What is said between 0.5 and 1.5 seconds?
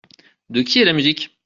qui est la musique?